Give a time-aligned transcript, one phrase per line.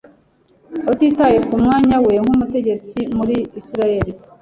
[0.91, 4.11] atitaye k’umwanya we nk’umutegetsi muri Isiraheli.